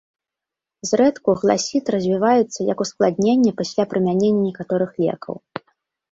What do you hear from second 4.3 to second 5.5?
некаторых лекаў.